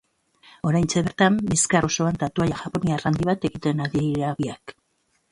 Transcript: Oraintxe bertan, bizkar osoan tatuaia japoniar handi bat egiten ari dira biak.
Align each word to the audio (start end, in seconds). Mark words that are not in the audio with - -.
Oraintxe 0.67 1.01
bertan, 1.07 1.35
bizkar 1.49 1.87
osoan 1.87 2.17
tatuaia 2.23 2.57
japoniar 2.61 3.03
handi 3.09 3.27
bat 3.31 3.45
egiten 3.51 3.85
ari 3.87 4.03
dira 4.07 4.33
biak. 4.41 4.75